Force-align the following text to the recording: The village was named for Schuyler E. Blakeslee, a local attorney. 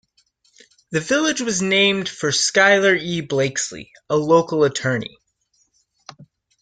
The 0.89 0.99
village 0.99 1.41
was 1.41 1.61
named 1.61 2.09
for 2.09 2.31
Schuyler 2.31 2.95
E. 2.95 3.21
Blakeslee, 3.21 3.91
a 4.09 4.15
local 4.17 4.63
attorney. 4.63 5.15